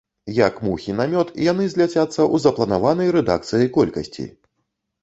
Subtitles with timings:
[0.35, 4.29] Як мухі на мёд, яны зляцяцца ў запланаванай рэдакцыяй колькасці.